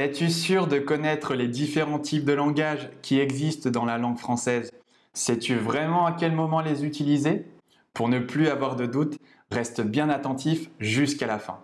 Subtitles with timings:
[0.00, 4.72] Es-tu sûr de connaître les différents types de langage qui existent dans la langue française?
[5.12, 7.44] Sais-tu vraiment à quel moment les utiliser?
[7.92, 9.18] Pour ne plus avoir de doute,
[9.50, 11.58] reste bien attentif jusqu'à la fin.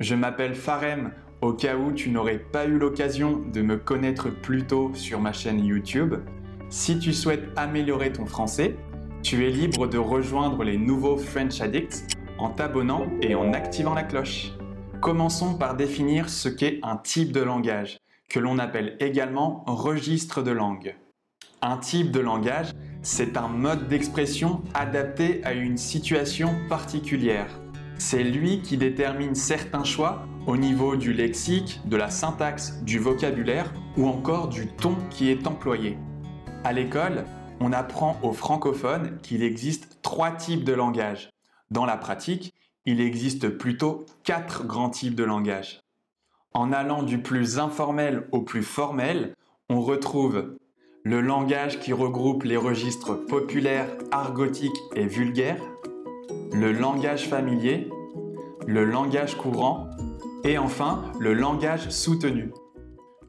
[0.00, 1.12] Je m'appelle Farem,
[1.42, 5.34] au cas où tu n'aurais pas eu l'occasion de me connaître plus tôt sur ma
[5.34, 6.14] chaîne YouTube.
[6.70, 8.74] Si tu souhaites améliorer ton français,
[9.22, 14.04] tu es libre de rejoindre les nouveaux French Addicts en t'abonnant et en activant la
[14.04, 14.52] cloche.
[15.02, 17.98] Commençons par définir ce qu'est un type de langage,
[18.28, 20.94] que l'on appelle également registre de langue.
[21.60, 22.68] Un type de langage,
[23.02, 27.48] c'est un mode d'expression adapté à une situation particulière.
[27.98, 33.72] C'est lui qui détermine certains choix au niveau du lexique, de la syntaxe, du vocabulaire
[33.96, 35.98] ou encore du ton qui est employé.
[36.62, 37.24] À l'école,
[37.58, 41.30] on apprend aux francophones qu'il existe trois types de langage.
[41.72, 42.54] Dans la pratique,
[42.84, 45.80] il existe plutôt quatre grands types de langage.
[46.54, 49.34] En allant du plus informel au plus formel,
[49.68, 50.56] on retrouve
[51.04, 55.62] le langage qui regroupe les registres populaires, argotiques et vulgaires,
[56.52, 57.88] le langage familier,
[58.66, 59.90] le langage courant
[60.44, 62.52] et enfin le langage soutenu.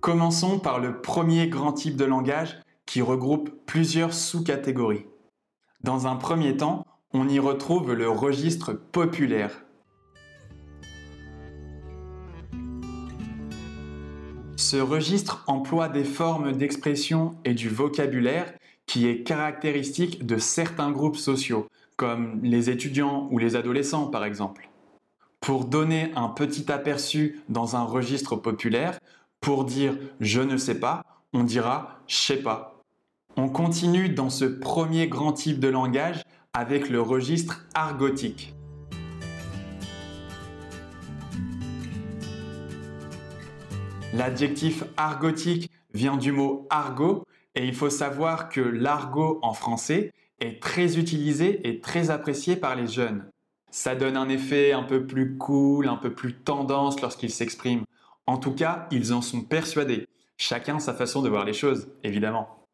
[0.00, 5.06] Commençons par le premier grand type de langage qui regroupe plusieurs sous-catégories.
[5.82, 6.81] Dans un premier temps,
[7.14, 9.64] on y retrouve le registre populaire.
[14.56, 18.52] Ce registre emploie des formes d'expression et du vocabulaire
[18.86, 24.70] qui est caractéristique de certains groupes sociaux, comme les étudiants ou les adolescents par exemple.
[25.40, 28.98] Pour donner un petit aperçu dans un registre populaire,
[29.40, 31.02] pour dire je ne sais pas,
[31.34, 32.80] on dira je sais pas.
[33.36, 36.22] On continue dans ce premier grand type de langage
[36.54, 38.54] avec le registre argotique.
[44.12, 47.24] L'adjectif argotique vient du mot argot
[47.54, 52.76] et il faut savoir que l'argot en français est très utilisé et très apprécié par
[52.76, 53.24] les jeunes.
[53.70, 57.84] Ça donne un effet un peu plus cool, un peu plus tendance lorsqu'ils s'expriment.
[58.26, 60.06] En tout cas, ils en sont persuadés.
[60.36, 62.66] Chacun sa façon de voir les choses, évidemment.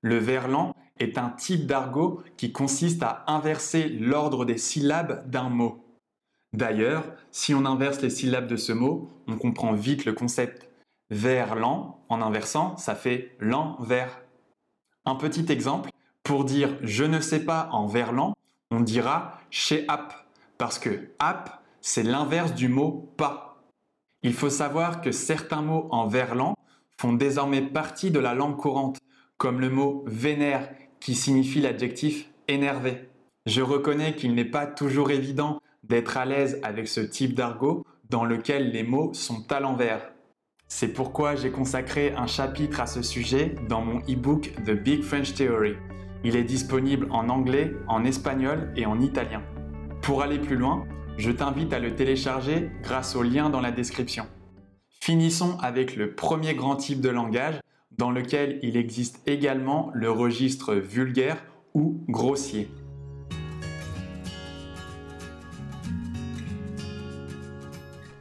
[0.00, 5.84] Le verlan est un type d'argot qui consiste à inverser l'ordre des syllabes d'un mot.
[6.52, 10.68] D'ailleurs, si on inverse les syllabes de ce mot, on comprend vite le concept.
[11.10, 14.22] Verlan, en inversant, ça fait l'envers.
[15.04, 15.90] Un petit exemple,
[16.22, 18.34] pour dire je ne sais pas en verlan,
[18.70, 20.26] on dira chez app,
[20.58, 23.62] parce que app, c'est l'inverse du mot pas.
[24.22, 26.54] Il faut savoir que certains mots en verlan
[26.98, 29.00] font désormais partie de la langue courante
[29.36, 30.68] comme le mot vénère
[31.02, 33.08] qui signifie l'adjectif énervé.
[33.46, 38.24] Je reconnais qu'il n'est pas toujours évident d'être à l'aise avec ce type d'argot dans
[38.24, 40.12] lequel les mots sont à l'envers.
[40.68, 45.34] C'est pourquoi j'ai consacré un chapitre à ce sujet dans mon e-book The Big French
[45.34, 45.74] Theory.
[46.22, 49.42] Il est disponible en anglais, en espagnol et en italien.
[50.02, 50.84] Pour aller plus loin,
[51.18, 54.28] je t'invite à le télécharger grâce au lien dans la description.
[54.88, 57.58] Finissons avec le premier grand type de langage,
[57.98, 61.44] dans lequel il existe également le registre vulgaire
[61.74, 62.68] ou grossier.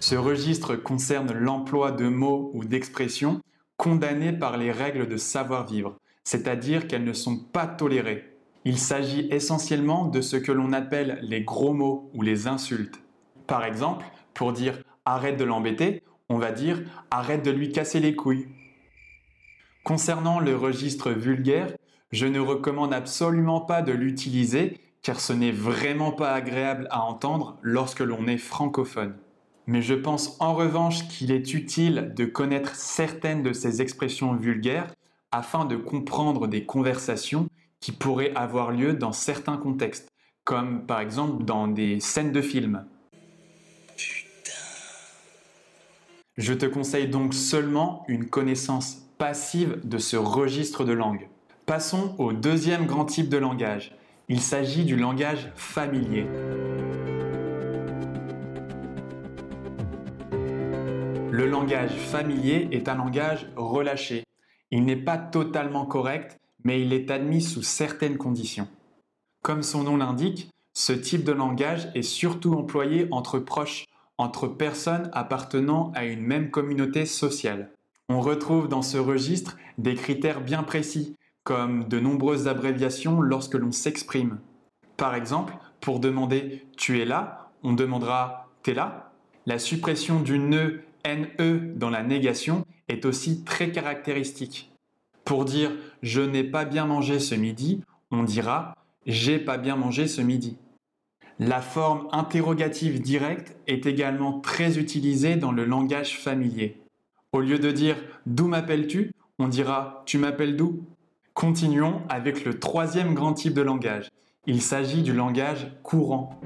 [0.00, 3.40] Ce registre concerne l'emploi de mots ou d'expressions
[3.76, 8.36] condamnés par les règles de savoir-vivre, c'est-à-dire qu'elles ne sont pas tolérées.
[8.66, 13.00] Il s'agit essentiellement de ce que l'on appelle les gros mots ou les insultes.
[13.46, 14.04] Par exemple,
[14.34, 18.46] pour dire arrête de l'embêter, on va dire arrête de lui casser les couilles
[19.84, 21.70] Concernant le registre vulgaire,
[22.10, 27.58] je ne recommande absolument pas de l'utiliser car ce n'est vraiment pas agréable à entendre
[27.60, 29.14] lorsque l'on est francophone.
[29.66, 34.90] Mais je pense en revanche qu'il est utile de connaître certaines de ces expressions vulgaires
[35.32, 37.46] afin de comprendre des conversations
[37.80, 40.08] qui pourraient avoir lieu dans certains contextes,
[40.44, 42.86] comme par exemple dans des scènes de films.
[46.38, 51.28] Je te conseille donc seulement une connaissance passive de ce registre de langue.
[51.66, 53.96] Passons au deuxième grand type de langage.
[54.28, 56.26] Il s'agit du langage familier.
[61.30, 64.24] Le langage familier est un langage relâché.
[64.70, 68.68] Il n'est pas totalement correct, mais il est admis sous certaines conditions.
[69.42, 73.84] Comme son nom l'indique, ce type de langage est surtout employé entre proches,
[74.18, 77.70] entre personnes appartenant à une même communauté sociale.
[78.08, 83.72] On retrouve dans ce registre des critères bien précis, comme de nombreuses abréviations lorsque l'on
[83.72, 84.38] s'exprime.
[84.96, 89.12] Par exemple, pour demander tu es là, on demandera t'es là.
[89.46, 94.72] La suppression du ne NE dans la négation est aussi très caractéristique.
[95.24, 95.72] Pour dire
[96.02, 98.74] je n'ai pas bien mangé ce midi, on dira
[99.06, 100.56] j'ai pas bien mangé ce midi.
[101.38, 106.83] La forme interrogative directe est également très utilisée dans le langage familier.
[107.34, 107.96] Au lieu de dire
[108.26, 109.10] d'où m'appelles-tu,
[109.40, 110.84] on dira tu m'appelles d'où?
[111.32, 114.08] Continuons avec le troisième grand type de langage.
[114.46, 116.38] Il s'agit du langage courant.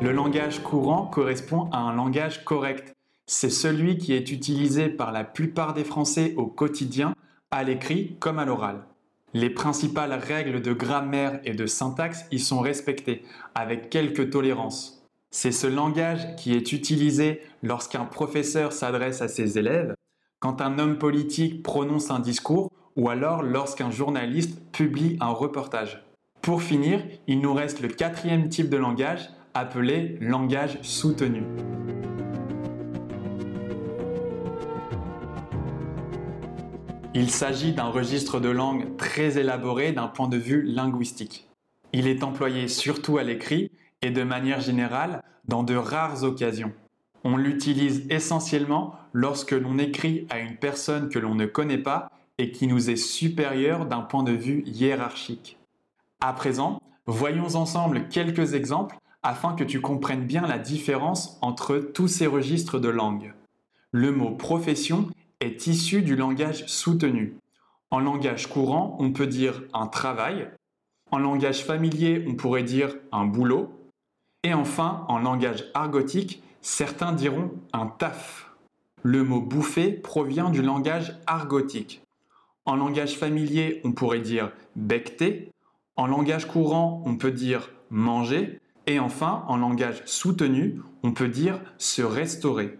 [0.00, 2.94] Le langage courant correspond à un langage correct.
[3.26, 7.16] C'est celui qui est utilisé par la plupart des Français au quotidien,
[7.50, 8.84] à l'écrit comme à l'oral.
[9.32, 13.24] Les principales règles de grammaire et de syntaxe y sont respectées,
[13.56, 15.03] avec quelques tolérances.
[15.36, 19.96] C'est ce langage qui est utilisé lorsqu'un professeur s'adresse à ses élèves,
[20.38, 26.06] quand un homme politique prononce un discours ou alors lorsqu'un journaliste publie un reportage.
[26.40, 31.42] Pour finir, il nous reste le quatrième type de langage, appelé langage soutenu.
[37.12, 41.48] Il s'agit d'un registre de langue très élaboré d'un point de vue linguistique.
[41.92, 43.72] Il est employé surtout à l'écrit
[44.04, 46.72] et de manière générale dans de rares occasions.
[47.24, 52.52] On l'utilise essentiellement lorsque l'on écrit à une personne que l'on ne connaît pas et
[52.52, 55.56] qui nous est supérieure d'un point de vue hiérarchique.
[56.20, 62.08] À présent, voyons ensemble quelques exemples afin que tu comprennes bien la différence entre tous
[62.08, 63.32] ces registres de langue.
[63.90, 65.08] Le mot profession
[65.40, 67.38] est issu du langage soutenu.
[67.90, 70.50] En langage courant, on peut dire un travail.
[71.10, 73.70] En langage familier, on pourrait dire un boulot.
[74.44, 78.50] Et enfin, en langage argotique, certains diront un taf.
[79.02, 82.02] Le mot bouffer provient du langage argotique.
[82.66, 85.50] En langage familier, on pourrait dire becter.
[85.96, 88.60] En langage courant, on peut dire manger.
[88.86, 92.78] Et enfin, en langage soutenu, on peut dire se restaurer.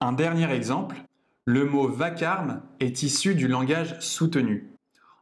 [0.00, 0.96] Un dernier exemple,
[1.46, 4.68] le mot vacarme est issu du langage soutenu.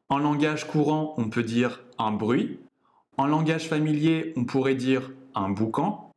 [0.09, 2.59] En langage courant, on peut dire un bruit.
[3.19, 6.13] En langage familier, on pourrait dire un boucan.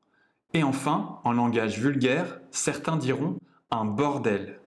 [0.54, 3.38] Et enfin, en langage vulgaire, certains diront
[3.70, 4.60] un bordel.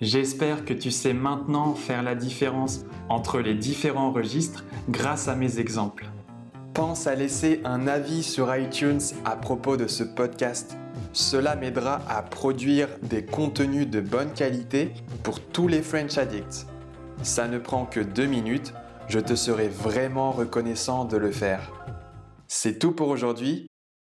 [0.00, 5.58] J'espère que tu sais maintenant faire la différence entre les différents registres grâce à mes
[5.58, 6.08] exemples
[6.78, 10.76] pense à laisser un avis sur iTunes à propos de ce podcast.
[11.12, 14.92] Cela m'aidera à produire des contenus de bonne qualité
[15.24, 16.68] pour tous les French Addicts.
[17.24, 18.74] Ça ne prend que deux minutes,
[19.08, 21.68] je te serai vraiment reconnaissant de le faire.
[22.46, 23.67] C'est tout pour aujourd'hui